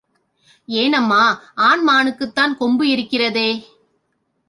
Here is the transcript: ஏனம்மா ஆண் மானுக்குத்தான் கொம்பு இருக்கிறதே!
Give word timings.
ஏனம்மா 0.67 1.19
ஆண் 1.61 1.83
மானுக்குத்தான் 1.87 2.57
கொம்பு 2.57 2.87
இருக்கிறதே! 2.87 3.49